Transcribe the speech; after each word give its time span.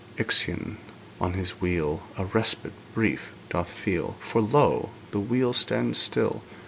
Ixion, 0.17 0.77
on 1.19 1.33
his 1.33 1.61
wheel, 1.61 2.01
A 2.17 2.25
respite 2.25 2.71
brief 2.95 3.33
doth 3.51 3.71
feel; 3.71 4.15
For, 4.19 4.41
lo! 4.41 4.89
the 5.11 5.19
wheel 5.19 5.53
stands 5.53 5.99
still. 5.99 6.41